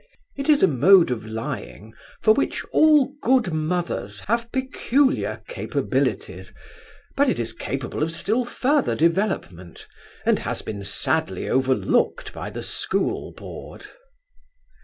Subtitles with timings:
[0.35, 1.93] It is a mode of lying
[2.23, 6.51] for which all good mothers have peculiar capabilities,
[7.15, 9.85] but it is capable of still further development,
[10.25, 13.85] and has been sadly overlooked by the School Board.